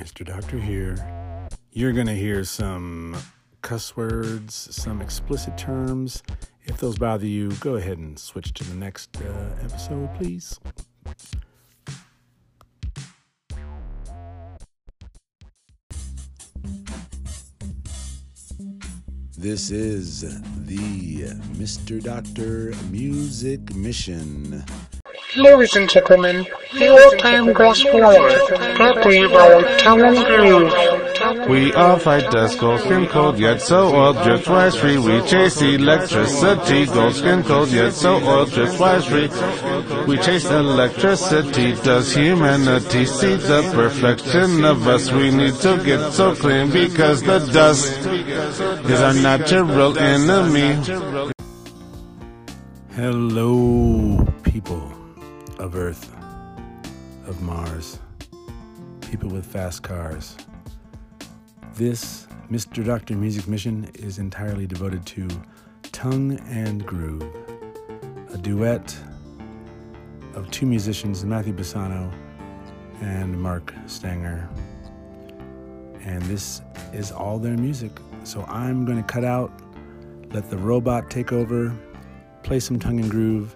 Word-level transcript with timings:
Mr. 0.00 0.24
Doctor 0.24 0.58
here. 0.58 0.96
You're 1.72 1.92
going 1.92 2.06
to 2.06 2.14
hear 2.16 2.42
some 2.44 3.16
cuss 3.60 3.96
words, 3.96 4.54
some 4.54 5.02
explicit 5.02 5.58
terms. 5.58 6.22
If 6.64 6.78
those 6.78 6.96
bother 6.96 7.26
you, 7.26 7.50
go 7.60 7.74
ahead 7.74 7.98
and 7.98 8.18
switch 8.18 8.54
to 8.54 8.64
the 8.64 8.76
next 8.76 9.14
uh, 9.20 9.50
episode, 9.62 10.08
please. 10.14 10.58
This 19.36 19.70
is 19.70 20.22
the 20.66 21.34
Mr. 21.56 22.02
Doctor 22.02 22.72
Music 22.90 23.74
Mission. 23.74 24.64
Ladies 25.36 25.76
and 25.76 25.88
gentlemen, 25.88 26.44
the 26.72 26.88
old 26.88 27.18
time 27.20 27.52
gospel 27.52 28.02
hour, 28.02 28.76
brought 28.76 29.00
to 29.04 29.14
you 29.14 29.28
by 29.28 29.62
Talon 29.78 30.14
Groove. 30.24 31.48
We 31.48 31.72
are 31.74 32.00
fight 32.00 32.28
dust, 32.32 32.58
gold 32.58 32.80
skin 32.80 33.06
cold, 33.06 33.38
yet 33.38 33.60
so 33.60 33.94
oil 33.94 34.12
drips 34.12 34.48
wise 34.48 34.74
free. 34.74 34.98
We 34.98 35.22
chase 35.28 35.62
electricity, 35.62 36.86
gold 36.86 37.14
skin 37.14 37.44
cold, 37.44 37.68
yet 37.68 37.92
so 37.92 38.16
oil 38.16 38.46
drips 38.46 38.76
wise 38.76 39.06
free. 39.06 39.28
We 40.08 40.18
chase 40.18 40.46
electricity, 40.46 41.74
does 41.74 42.12
humanity 42.12 43.04
see 43.06 43.36
the 43.36 43.70
perfection 43.72 44.64
of 44.64 44.84
us? 44.88 45.12
We 45.12 45.30
need 45.30 45.54
to 45.56 45.80
get 45.84 46.10
so 46.10 46.34
clean 46.34 46.72
because 46.72 47.22
the 47.22 47.38
dust 47.38 47.98
is 48.90 49.00
our 49.00 49.14
natural 49.14 49.96
enemy. 49.96 50.74
Hello, 52.96 54.26
people 54.42 54.99
of 55.60 55.76
Earth, 55.76 56.10
of 57.26 57.42
Mars, 57.42 57.98
people 59.02 59.28
with 59.28 59.44
fast 59.44 59.82
cars. 59.82 60.38
This 61.74 62.26
Mr. 62.50 62.82
Doctor 62.82 63.14
Music 63.14 63.46
Mission 63.46 63.90
is 63.94 64.18
entirely 64.18 64.66
devoted 64.66 65.04
to 65.04 65.28
Tung 65.82 66.38
& 66.38 66.86
Gruv, 66.86 68.32
a 68.32 68.38
duet 68.38 68.96
of 70.34 70.50
two 70.50 70.64
musicians, 70.64 71.26
Matthew 71.26 71.52
Bassano 71.52 72.10
and 73.02 73.38
Mark 73.38 73.74
Stenger. 73.86 74.48
And 76.02 76.22
this 76.22 76.62
is 76.94 77.12
all 77.12 77.38
their 77.38 77.58
music. 77.58 77.92
So 78.24 78.46
I'm 78.48 78.86
going 78.86 78.96
to 78.96 79.04
cut 79.04 79.24
out, 79.24 79.52
let 80.32 80.48
the 80.48 80.56
robot 80.56 81.10
take 81.10 81.32
over, 81.32 81.76
play 82.44 82.60
some 82.60 82.78
Tung 82.78 82.98
& 83.00 83.10
Gruv. 83.10 83.50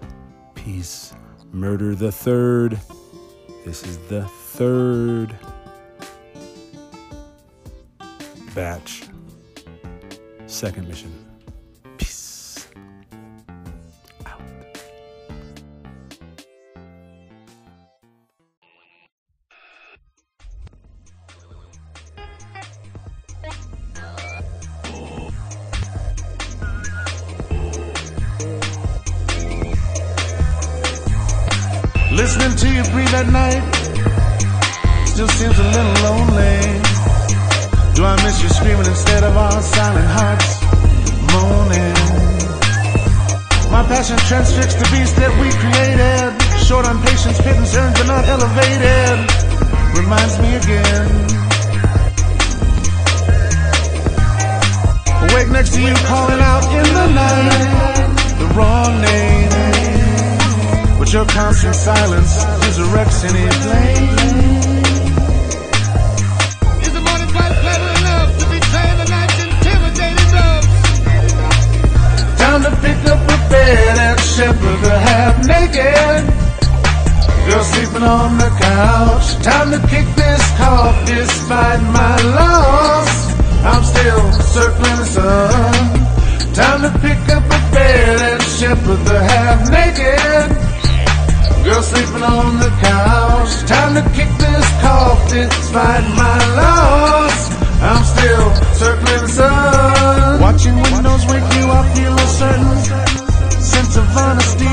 Peace. 0.53 1.15
Murder 1.51 1.95
the 1.95 2.11
third. 2.11 2.79
This 3.65 3.83
is 3.83 3.97
the 4.09 4.23
third 4.23 5.35
batch. 8.53 9.03
Second 10.47 10.87
mission. 10.87 11.24
Transfixed 44.27 44.79
the 44.79 44.89
beast 44.89 45.15
that 45.17 45.29
we 45.37 45.53
created. 45.61 46.33
Short 46.65 46.87
on 46.89 46.97
patience, 47.05 47.37
pittance 47.45 47.75
earned 47.77 47.93
but 47.93 48.07
not 48.09 48.25
elevated. 48.25 49.21
Reminds 49.93 50.41
me 50.41 50.57
again. 50.57 51.05
Awake 55.29 55.49
next 55.53 55.77
to 55.77 55.81
you, 55.81 55.93
calling 56.09 56.41
out 56.41 56.65
in 56.73 56.87
the 56.89 57.07
night 57.13 58.17
the 58.41 58.47
wrong 58.57 58.97
name. 58.97 59.45
But 60.97 61.13
your 61.13 61.25
constant 61.29 61.75
silence 61.75 62.33
resurrects 62.65 63.29
any 63.29 63.45
flame. 63.61 64.09
Is 66.81 66.93
the 66.97 67.01
morning 67.01 67.29
quite 67.29 67.53
clever 67.61 67.89
enough 68.01 68.33
to 68.41 68.45
betray 68.49 68.89
the 68.97 69.05
night's 69.05 69.37
intimidating 69.37 70.29
doves? 70.33 70.65
Time 72.41 72.61
to 72.65 72.73
pick 72.81 73.05
up 73.05 73.21
a 73.21 73.37
bed 73.53 74.14
shepherd 74.35 74.79
the 74.83 74.99
half 74.99 75.35
naked. 75.47 76.23
Girl 77.47 77.63
sleeping 77.63 78.03
on 78.03 78.37
the 78.37 78.51
couch. 78.59 79.27
Time 79.41 79.71
to 79.71 79.79
kick 79.87 80.07
this 80.19 80.43
cough 80.59 80.97
despite 81.07 81.81
my 81.95 82.15
loss. 82.35 83.11
I'm 83.63 83.83
still 83.83 84.23
circling 84.53 84.97
the 84.99 85.07
sun. 85.15 86.53
Time 86.53 86.81
to 86.83 86.91
pick 86.99 87.21
up 87.31 87.45
a 87.47 87.59
bed 87.71 88.19
and 88.31 88.43
shepherd 88.43 89.01
the 89.07 89.19
half 89.23 89.59
naked. 89.71 90.47
Girl 91.63 91.81
sleeping 91.81 92.23
on 92.23 92.59
the 92.59 92.71
couch. 92.83 93.53
Time 93.71 93.93
to 93.95 94.03
kick 94.17 94.31
this 94.37 94.67
cough 94.83 95.21
despite 95.29 96.07
my 96.23 96.39
loss. 96.59 97.37
I'm 97.79 98.03
still 98.03 98.47
circling 98.81 99.21
the 99.27 99.31
sun. 99.39 100.41
Watching 100.41 100.75
windows 100.91 101.23
wake 101.31 101.49
you 101.55 101.71
up, 101.71 101.87
feel 101.95 102.13
a 102.13 102.27
certain 102.27 103.04
sense 103.85 103.97
of 103.97 104.17
honesty. 104.17 104.65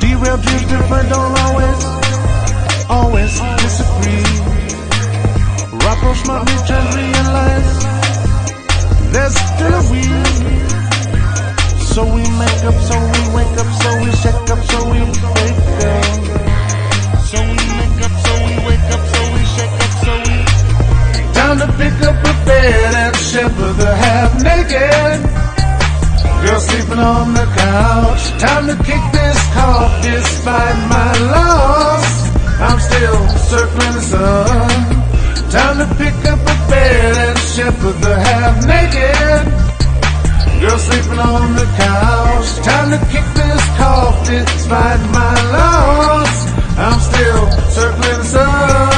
Derailed 0.00 0.42
dreams 0.42 0.66
different, 0.66 1.08
don't 1.08 1.38
always, 1.38 1.80
always 2.88 3.32
disagree. 3.62 4.26
Rapproche 5.84 6.26
my 6.26 6.40
reach 6.40 6.70
realize 6.98 7.70
there's 9.12 9.36
still 9.36 9.74
a 9.74 9.82
we. 9.90 10.02
So 11.90 12.04
we 12.04 12.22
make 12.38 12.62
up, 12.64 12.78
so 12.88 12.96
we 13.12 13.22
wake 13.34 13.56
up, 13.58 13.70
so 13.82 13.88
we 14.02 14.10
shake 14.22 14.50
up, 14.50 14.60
so 14.70 14.78
we 14.90 15.00
wake 15.00 15.70
up. 15.86 16.04
So 17.30 17.38
we 17.40 17.60
make 17.78 18.00
up, 18.06 18.14
so 18.24 18.32
we 18.46 18.54
wake 18.66 18.88
up, 18.94 19.02
so 19.12 19.20
we 19.34 19.42
shake 19.54 19.78
up, 19.84 19.92
so 20.04 20.12
we. 20.26 20.36
Time 21.34 21.58
to 21.58 21.66
pick 21.78 21.96
up 22.02 22.18
a 22.24 22.34
bed 22.46 22.94
and 22.94 23.16
shepherd 23.16 23.74
the 23.74 23.94
half 23.96 24.42
naked. 24.42 25.39
Girl 26.50 26.58
sleeping 26.58 26.98
on 26.98 27.32
the 27.32 27.46
couch. 27.54 28.22
Time 28.40 28.66
to 28.66 28.74
kick 28.82 29.02
this 29.12 29.38
cough 29.54 30.02
despite 30.02 30.78
my 30.90 31.12
loss. 31.30 32.06
I'm 32.58 32.80
still 32.80 33.28
circling 33.50 33.94
the 33.94 34.04
sun. 34.12 34.70
Time 35.48 35.78
to 35.78 35.86
pick 35.94 36.16
up 36.26 36.40
a 36.40 36.56
bed 36.68 37.16
and 37.28 37.38
shepherd 37.38 37.98
the 38.02 38.14
half 38.26 38.66
naked. 38.66 39.46
Girl 40.60 40.78
sleeping 40.78 41.20
on 41.20 41.54
the 41.54 41.66
couch. 41.78 42.48
Time 42.66 42.90
to 42.94 42.98
kick 43.12 43.26
this 43.38 43.64
cough 43.78 44.26
despite 44.26 45.02
my 45.14 45.34
loss. 45.54 46.34
I'm 46.76 46.98
still 46.98 47.50
circling 47.70 48.18
the 48.18 48.24
sun. 48.24 48.89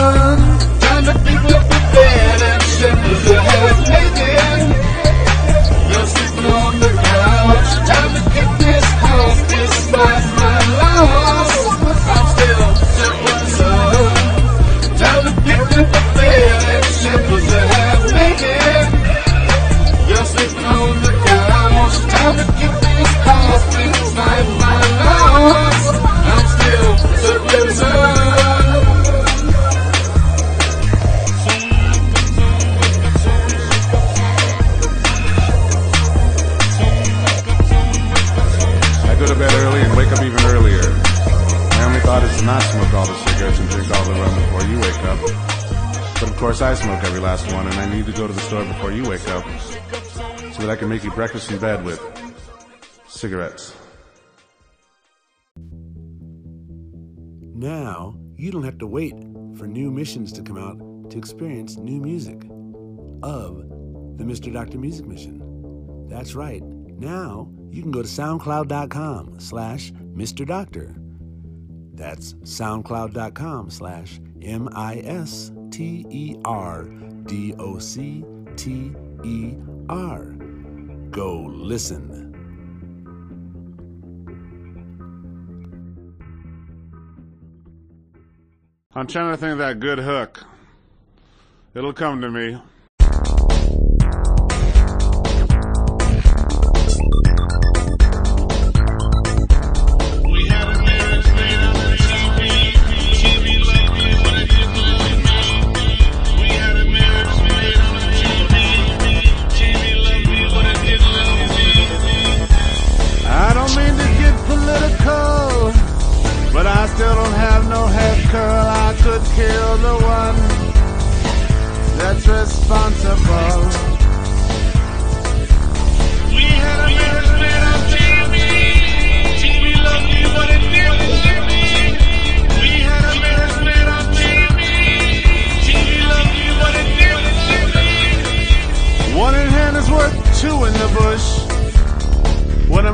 Breakfast 51.15 51.51
in 51.51 51.59
bed 51.59 51.85
with 51.85 52.01
cigarettes. 53.07 53.75
Now, 57.55 58.17
you 58.37 58.51
don't 58.51 58.65
have 58.65 58.79
to 58.79 58.87
wait 58.87 59.15
for 59.57 59.67
new 59.67 59.91
missions 59.91 60.33
to 60.33 60.43
come 60.43 60.59
out 60.59 61.11
to 61.11 61.19
experience 61.19 61.77
new 61.77 62.01
music 62.01 62.43
of 63.23 63.69
the 64.19 64.25
Mr. 64.25 64.53
Doctor 64.53 64.79
Music 64.79 65.07
Mission. 65.07 66.09
That's 66.09 66.35
right. 66.35 66.63
Now 66.63 67.49
you 67.71 67.83
can 67.83 67.91
go 67.91 68.03
to 68.03 68.09
soundcloud.com 68.09 69.39
slash 69.39 69.93
Mr. 69.93 70.47
Doctor. 70.47 70.95
That's 71.95 72.35
soundcloud.com 72.35 73.71
slash 73.71 74.21
M 74.43 74.69
I 74.75 74.97
S 75.05 75.53
T 75.71 76.05
E 76.11 76.37
R 76.45 76.85
D 77.27 77.55
O 77.59 77.79
C 77.79 78.25
T 78.57 78.95
E 79.25 79.55
R. 79.89 80.42
Go 81.13 81.43
listen. 81.43 82.33
I'm 88.95 89.07
trying 89.07 89.31
to 89.31 89.37
think 89.37 89.53
of 89.53 89.59
that 89.59 89.79
good 89.79 89.99
hook. 89.99 90.43
It'll 91.75 91.93
come 91.93 92.23
to 92.23 92.31
me. 92.31 92.59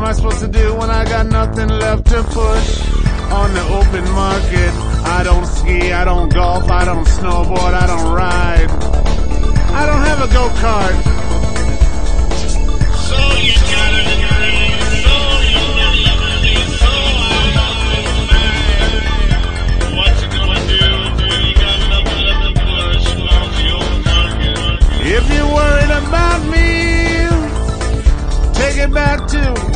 I 0.09 0.13
supposed 0.13 0.41
to 0.41 0.49
do 0.49 0.75
when 0.77 0.89
I 0.89 1.05
got 1.05 1.27
nothing 1.27 1.69
left 1.69 2.07
to 2.07 2.23
push? 2.23 2.81
On 3.31 3.53
the 3.53 3.61
open 3.77 4.05
market, 4.13 4.73
I 5.05 5.23
don't 5.23 5.45
ski, 5.45 5.93
I 5.93 6.03
don't 6.07 6.33
golf, 6.33 6.71
I 6.71 6.87
don't 6.87 7.07
snowboard, 7.07 7.75
I 7.75 7.87
don't 7.87 8.15
ride. 8.15 8.71
I 9.77 9.85
don't 9.85 10.01
have 10.09 10.23
a 10.25 10.29
go-kart. 10.33 10.97
So 13.05 13.19
you 13.37 13.53
got 13.53 13.93
a 13.93 14.03
degree, 14.09 14.81
so 15.05 15.13
you 15.45 15.61
been 15.77 15.97
loving 16.09 16.41
me, 16.41 16.57
so 16.81 16.89
I'm 17.29 17.53
not 17.61 17.77
mad. 18.33 19.13
What 19.93 20.13
you 20.23 20.29
gonna 20.33 20.61
do? 20.73 20.89
You 21.45 21.53
got 21.53 21.79
nothing 21.93 22.21
left 22.25 22.57
to 22.57 22.65
push 22.65 23.13
on 23.29 23.47
the 23.53 23.67
open 23.77 24.01
market. 24.09 25.05
If 25.05 25.25
you're 25.35 25.53
worried 25.53 25.93
about 26.01 26.41
me, 26.49 26.65
take 28.55 28.79
it 28.79 28.91
back 28.91 29.29
to 29.29 29.69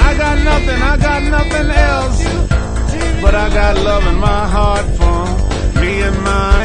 I 0.00 0.14
got 0.16 0.38
nothing, 0.42 0.82
I 0.82 0.96
got 0.96 1.22
nothing 1.22 1.70
else. 1.70 2.22
But 3.22 3.34
I 3.34 3.48
got 3.50 3.76
love 3.76 4.06
in 4.06 4.16
my 4.16 4.48
heart 4.48 4.86
for 4.98 5.80
me 5.80 6.02
and 6.02 6.22
my. 6.22 6.58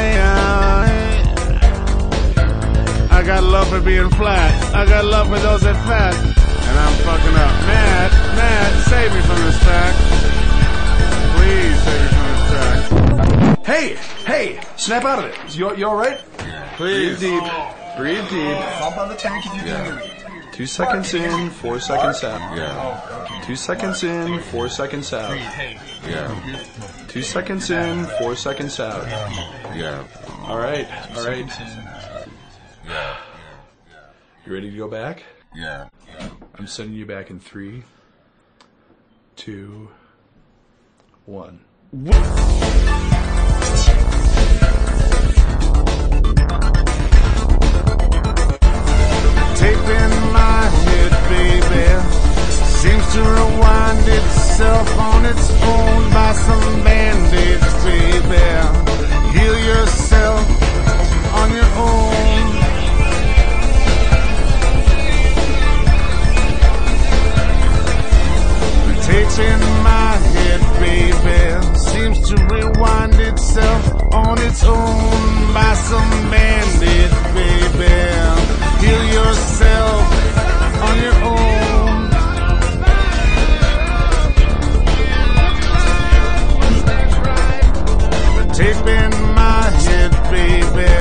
I 3.10 3.22
got 3.22 3.42
love 3.44 3.68
for 3.68 3.80
being 3.80 4.10
flat. 4.10 4.74
I 4.74 4.84
got 4.86 5.04
love 5.04 5.28
for 5.28 5.38
those 5.38 5.62
that 5.62 5.76
fat. 5.86 6.43
And 6.74 6.82
I'm 6.82 6.94
fucking 7.04 7.36
up. 7.36 7.54
Matt, 7.68 8.12
Matt, 8.34 8.72
save 8.88 9.14
me 9.14 9.20
from 9.20 9.36
this 9.44 9.58
track. 9.62 9.94
Please 11.36 11.82
save 11.84 12.00
me 12.02 12.08
from 12.08 12.26
this 12.34 12.44
track. 12.50 13.64
Hey, 13.64 13.94
hey, 14.26 14.60
snap 14.76 15.04
out 15.04 15.20
of 15.20 15.26
it. 15.26 15.56
You, 15.56 15.76
you 15.76 15.86
all 15.86 15.94
right? 15.94 16.20
Breathe 16.76 17.20
deep. 17.20 17.44
Breathe 17.96 18.28
deep. 18.28 18.56
Pump 18.80 18.98
on 18.98 19.08
the 19.08 19.14
tank 19.14 19.46
if 19.46 19.54
you 19.54 19.60
can. 19.60 20.50
Two 20.52 20.66
seconds 20.66 21.14
in, 21.14 21.50
four 21.50 21.78
seconds 21.78 22.24
out. 22.24 22.56
Yeah. 22.56 23.42
Two 23.44 23.54
seconds 23.54 24.02
in, 24.02 24.40
four 24.40 24.68
seconds 24.68 25.12
out. 25.12 25.36
Yeah. 26.08 26.34
Two 27.06 27.22
seconds 27.22 27.70
in, 27.70 28.06
four 28.18 28.34
seconds 28.34 28.80
out. 28.80 29.06
Yeah. 29.76 30.04
All 30.42 30.58
right, 30.58 30.88
all 31.16 31.24
right. 31.24 31.46
Yeah. 32.84 33.16
You 34.44 34.52
ready 34.52 34.72
to 34.72 34.76
go 34.76 34.88
back? 34.88 35.22
Yeah. 35.54 35.88
I'm 36.56 36.68
sending 36.68 36.94
you 36.94 37.04
back 37.04 37.30
in 37.30 37.40
three, 37.40 37.82
two, 39.34 39.88
one. 41.26 41.60
tape 49.56 49.88
in 49.88 50.12
my 50.32 50.62
head, 50.86 51.12
baby, 51.28 51.86
seems 52.62 53.12
to 53.14 53.20
rewind 53.20 54.06
itself 54.06 54.98
on 54.98 55.24
its 55.24 55.50
own 55.50 56.10
by 56.12 56.32
some 56.34 56.84
band-aids, 56.84 57.74
baby. 57.84 58.46
Heal 59.36 59.58
yourself 59.58 60.44
on 61.34 61.52
your 61.52 61.70
own. 61.76 62.33
Tape 69.24 69.46
in 69.46 69.60
my 69.82 70.12
head, 70.34 70.60
baby, 70.80 71.40
seems 71.76 72.18
to 72.28 72.34
rewind 72.54 73.14
itself 73.14 73.84
on 74.12 74.38
its 74.38 74.62
own 74.62 75.54
by 75.54 75.74
some 75.74 76.10
band-aids, 76.30 77.14
baby. 77.34 77.96
Heal 78.84 79.04
yourself 79.18 80.04
on 80.86 80.94
your 81.02 81.18
own. 81.24 82.10
Tape 88.52 88.86
in 88.86 89.12
my 89.34 89.62
head, 89.86 90.12
baby, 90.30 90.92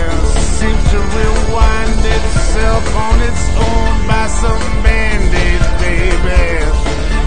seems 0.57 0.83
to 0.91 0.97
rewind 1.17 2.01
itself 2.17 2.95
on 2.95 3.21
its 3.21 3.43
own 3.67 4.07
by 4.07 4.25
some 4.41 4.63
band-aids, 4.81 5.67
baby. 5.83 6.43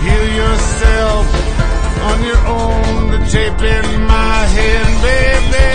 Heal 0.06 0.28
yourself 0.34 0.75
on 0.98 2.24
your 2.24 2.42
own. 2.46 3.10
The 3.10 3.18
tape 3.30 3.62
in 3.62 4.02
my 4.06 4.38
head, 4.56 4.88
baby, 5.06 5.68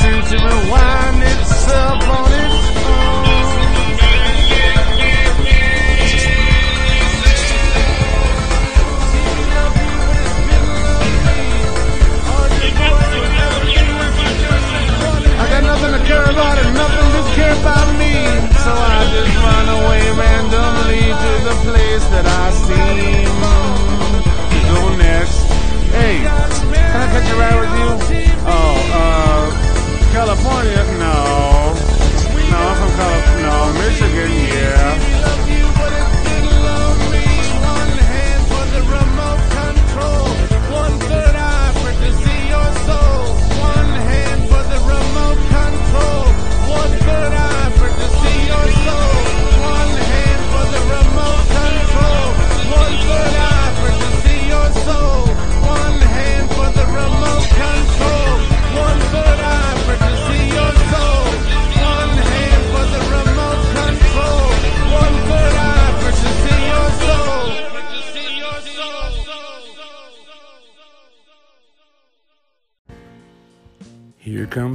seems 0.00 0.26
to 0.30 0.36
rewind 0.36 1.22
itself 1.22 2.08
on 2.08 2.27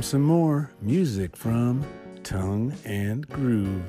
some 0.03 0.21
more 0.21 0.69
music 0.81 1.35
from 1.35 1.81
Tung 2.23 2.71
& 2.71 2.83
Gruv. 2.83 3.81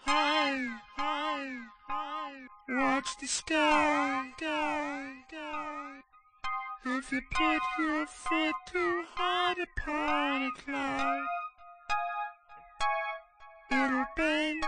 Hi, 0.00 0.66
hi, 0.96 1.58
hi. 1.88 2.32
Watch 2.68 3.08
the 3.20 3.28
sky, 3.28 4.28
die, 4.40 5.12
die. 5.30 6.00
If 6.84 7.12
you 7.12 7.20
put 7.32 7.60
your 7.78 8.06
foot 8.06 8.54
too 8.72 9.04
hard 9.14 9.58
upon 9.58 10.42
a 10.42 10.50
cloud, 10.60 11.26
whooping. 14.16 14.60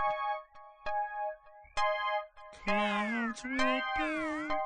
Clouds 2.63 3.43
whooping. 3.43 4.57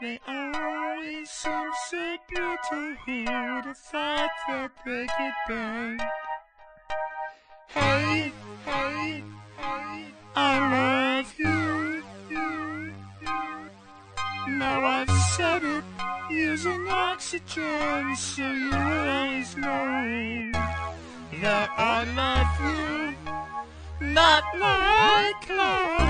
They 0.00 0.20
always 0.28 1.30
seem 1.30 1.70
so 1.88 2.16
beautiful. 2.28 2.94
The 3.06 3.74
thought 3.74 4.30
that 4.48 4.70
they 4.86 5.06
could 5.16 5.32
bend. 5.48 6.02
Hey, 7.68 8.32
hey, 8.64 9.24
hey, 9.56 10.04
I 10.36 11.18
love 11.18 11.34
you. 11.36 12.02
you. 12.30 12.92
Now 14.48 14.84
I've 14.84 15.10
said 15.36 15.64
it 15.64 15.84
using 16.30 16.88
oxygen, 16.88 18.16
so 18.16 18.42
you 18.42 18.72
always 18.72 19.56
know. 19.56 20.52
Now 21.30 21.68
I 21.76 22.04
love 22.16 22.60
you, 22.60 23.14
not 24.14 24.44
like 24.58 25.46
clouds. 25.46 26.08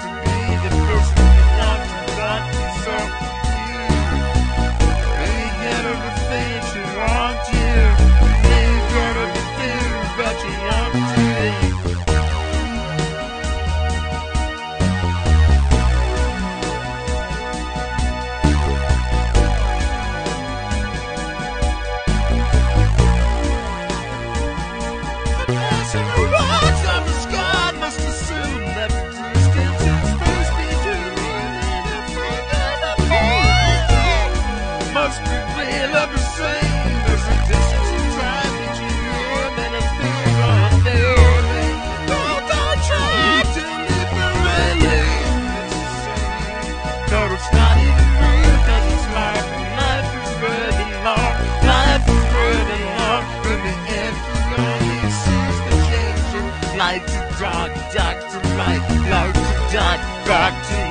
together. 0.00 0.29
light 56.90 57.06
to 57.06 57.36
dark, 57.38 57.72
dark 57.92 58.18
to 58.30 58.38
light, 58.56 58.82
light 59.10 59.34
to 59.34 59.76
dark, 59.76 60.00
dark 60.26 60.54
to. 60.66 60.89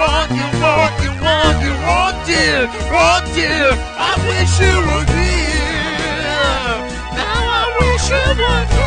want, 0.00 0.30
you 0.32 0.48
want, 0.64 0.94
you 1.04 1.12
want, 1.20 1.56
you 1.60 1.74
want, 1.84 2.16
dear, 2.26 2.64
oh 2.88 3.20
dear. 3.36 3.68
I 4.00 4.12
wish 4.28 4.52
you 4.64 4.74
were 4.88 5.06
here. 5.12 6.74
Now 7.20 7.40
I 7.60 7.64
wish 7.80 8.08
you 8.08 8.26
were 8.40 8.79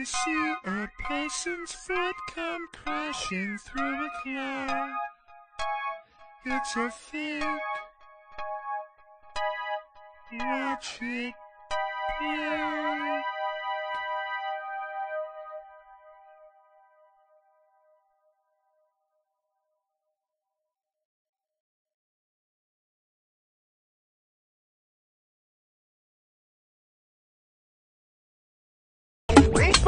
You 0.00 0.06
see 0.06 0.54
a 0.64 0.88
person's 0.98 1.72
foot 1.72 2.14
come 2.34 2.66
crashing 2.72 3.58
through 3.58 4.06
a 4.06 4.08
cloud, 4.22 4.96
it's 6.46 6.76
a 6.76 6.90
fake. 6.90 7.44
Watch 10.32 11.00
it. 11.02 11.34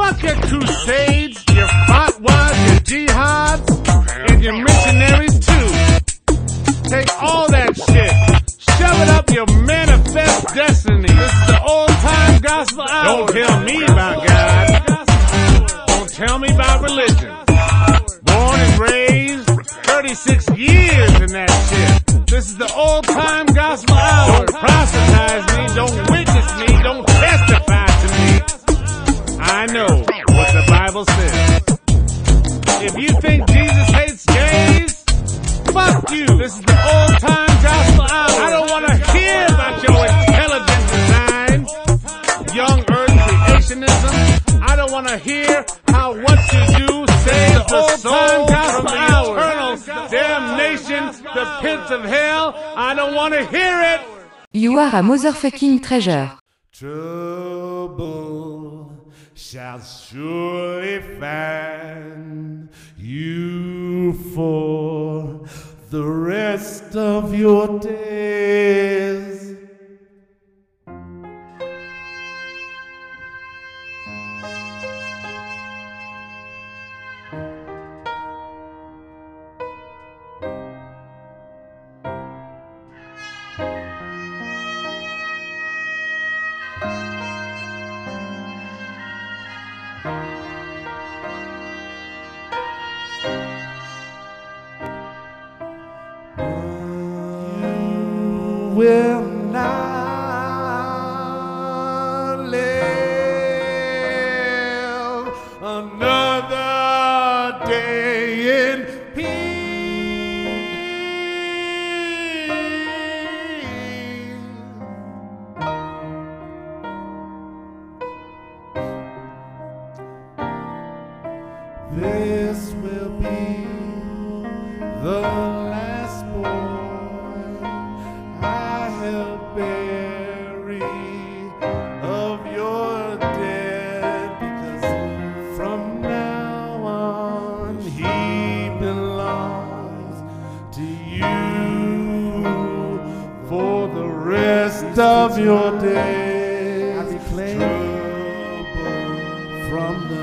Fuck 0.02 0.22
your 0.24 0.34
crusades, 0.34 1.44
your 1.54 1.68
fatwas, 1.68 2.56
your 2.66 2.80
jihads, 2.90 4.30
and 4.30 4.42
your 4.42 4.54
missionaries 4.54 5.38
too. 5.38 5.68
Take 6.90 7.08
all 7.22 7.48
that 7.48 7.70
shit, 7.76 8.12
shove 8.58 9.00
it 9.00 9.08
up 9.10 9.30
your 9.30 9.46
manifest 9.62 10.54
destiny. 10.56 11.06
This 11.06 11.32
is 11.32 11.46
the 11.46 11.62
old 11.62 11.88
time 11.88 12.40
gospel 12.40 12.82
hour. 12.82 13.26
Don't 13.28 13.46
tell 13.46 13.60
me 13.60 13.84
about 13.84 14.26
God. 14.26 15.86
Don't 15.86 16.10
tell 16.10 16.38
me 16.40 16.48
about 16.48 16.82
religion. 16.82 17.36
Born 18.24 18.60
and 18.60 18.78
raised, 18.80 19.48
36 19.86 20.48
years 20.58 21.20
in 21.20 21.28
that 21.28 21.50
shit. 21.70 22.26
This 22.26 22.46
is 22.46 22.58
the 22.58 22.72
old 22.74 23.04
time 23.04 23.46
gospel 23.46 23.94
hour. 23.94 24.46
You 54.54 54.78
are 54.78 54.88
a 54.96 55.02
motherfucking 55.02 55.82
treasure. 55.82 56.32
Trouble 56.70 58.12
shall 59.32 59.80
surely 59.80 61.00
find 61.18 62.68
you 62.98 64.12
for 64.12 65.46
the 65.88 66.04
rest 66.04 66.94
of 66.94 67.34
your 67.34 67.78
days. 67.78 69.01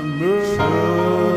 From 0.00 1.29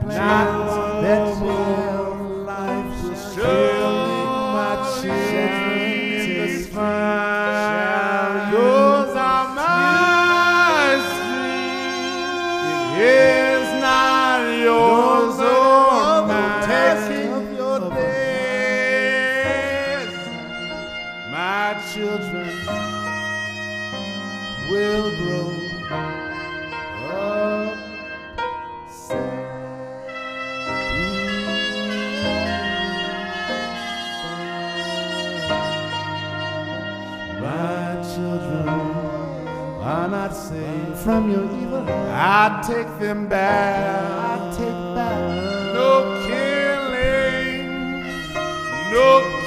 plans 0.00 1.02
that 1.02 1.40
will 1.42 2.44
life 2.44 3.00
to 3.02 3.77
I 41.86 42.62
take 42.66 42.98
them 42.98 43.28
back. 43.28 44.00
I 44.10 44.50
take 44.56 44.94
back. 44.94 45.18
No 45.74 45.90
killing. 46.26 47.68
No 48.92 49.37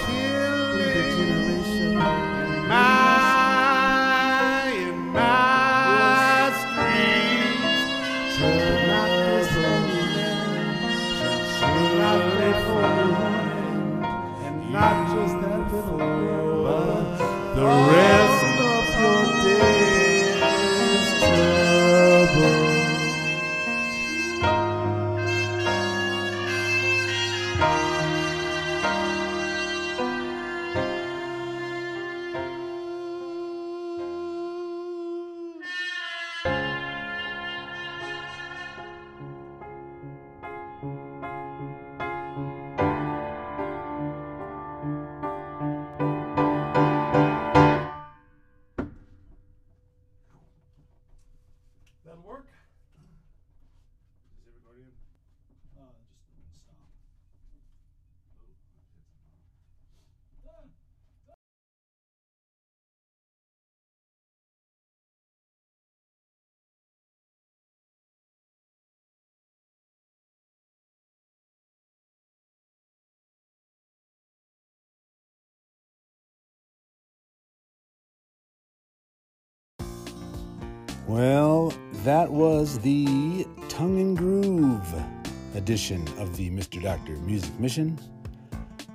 Well, 81.12 81.74
that 82.06 82.32
was 82.32 82.80
the 82.80 83.45
Tung 83.67 84.15
& 84.15 84.17
Gruv 84.17 85.58
edition 85.58 86.08
of 86.17 86.38
the 86.38 86.50
Mr. 86.52 86.82
Doctor 86.82 87.17
Music 87.17 87.52
Mission. 87.60 88.00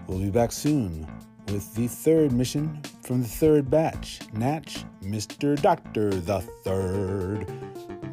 We'll 0.06 0.20
be 0.20 0.30
back 0.30 0.50
soon 0.50 1.06
with 1.48 1.74
the 1.74 1.86
third 1.86 2.32
mission 2.32 2.80
from 3.02 3.20
the 3.20 3.28
third 3.28 3.68
batch. 3.68 4.20
Natch, 4.32 4.86
Mr. 5.02 5.60
Doctor 5.60 6.08
the 6.08 6.40
Third 6.64 7.46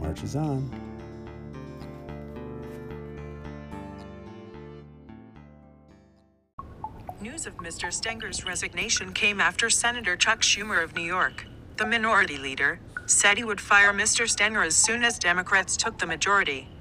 marches 0.02 0.36
on. 0.36 0.70
News 7.22 7.46
of 7.46 7.56
Mr. 7.56 7.88
Stenger's 7.88 8.46
resignation 8.46 9.14
came 9.14 9.40
after 9.40 9.70
Senator 9.70 10.18
Chuck 10.18 10.42
Schumer 10.42 10.84
of 10.84 10.94
New 10.94 11.04
York, 11.04 11.46
the 11.78 11.86
minority 11.86 12.38
leader, 12.38 12.82
said 13.14 13.38
he 13.38 13.44
would 13.44 13.62
fire 13.62 13.94
Mr. 13.94 14.28
Stenger 14.28 14.64
as 14.64 14.76
soon 14.76 15.04
as 15.04 15.20
Democrats 15.20 15.78
took 15.78 16.00
the 16.00 16.08
majority. 16.08 16.73